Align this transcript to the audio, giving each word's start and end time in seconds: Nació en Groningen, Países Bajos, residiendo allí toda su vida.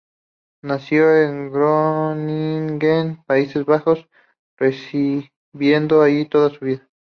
Nació 0.63 1.15
en 1.15 1.51
Groningen, 1.51 3.23
Países 3.27 3.63
Bajos, 3.65 4.07
residiendo 4.57 6.01
allí 6.01 6.25
toda 6.25 6.49
su 6.49 6.65
vida. 6.65 6.89